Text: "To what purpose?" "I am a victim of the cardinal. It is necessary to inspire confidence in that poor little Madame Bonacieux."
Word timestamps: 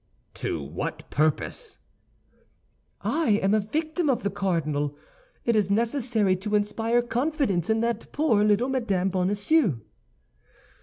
"To 0.33 0.63
what 0.63 1.07
purpose?" 1.11 1.77
"I 3.01 3.33
am 3.33 3.53
a 3.53 3.59
victim 3.59 4.09
of 4.09 4.23
the 4.23 4.31
cardinal. 4.31 4.97
It 5.45 5.55
is 5.55 5.69
necessary 5.69 6.35
to 6.37 6.55
inspire 6.55 7.03
confidence 7.03 7.69
in 7.69 7.81
that 7.81 8.11
poor 8.11 8.43
little 8.43 8.69
Madame 8.69 9.09
Bonacieux." 9.09 9.79